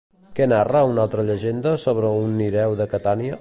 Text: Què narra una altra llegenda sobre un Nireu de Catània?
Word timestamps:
Què 0.37 0.45
narra 0.53 0.81
una 0.93 1.03
altra 1.03 1.25
llegenda 1.27 1.75
sobre 1.83 2.11
un 2.23 2.35
Nireu 2.41 2.75
de 2.81 2.89
Catània? 2.97 3.29